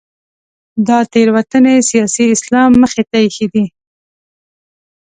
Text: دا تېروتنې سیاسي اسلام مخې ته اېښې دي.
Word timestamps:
دا 0.87 0.97
تېروتنې 1.11 1.75
سیاسي 1.89 2.25
اسلام 2.35 2.71
مخې 2.81 3.03
ته 3.09 3.17
اېښې 3.23 3.47
دي. 3.53 3.65